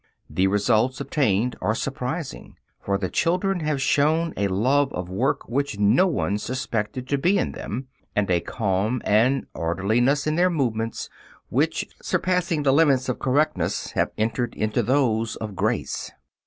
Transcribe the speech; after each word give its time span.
The 0.31 0.47
results 0.47 0.99
obtained 0.99 1.55
are 1.61 1.75
surprising, 1.75 2.55
for 2.79 2.97
the 2.97 3.07
children 3.07 3.59
have 3.59 3.79
shown 3.79 4.33
a 4.35 4.47
love 4.47 4.91
of 4.93 5.09
work 5.11 5.47
which 5.47 5.77
no 5.77 6.07
one 6.07 6.39
suspected 6.39 7.07
to 7.07 7.19
be 7.19 7.37
in 7.37 7.51
them, 7.51 7.85
and 8.15 8.27
a 8.31 8.39
calm 8.41 9.03
and 9.05 9.43
an 9.43 9.47
orderliness 9.53 10.25
in 10.25 10.37
their 10.37 10.49
movements 10.49 11.07
which, 11.49 11.85
surpassing 12.01 12.63
the 12.63 12.73
limits 12.73 13.09
of 13.09 13.19
correctness 13.19 13.91
have 13.91 14.09
entered 14.17 14.55
into 14.55 14.81
those 14.81 15.35
of 15.35 15.55
"grace." 15.55 16.09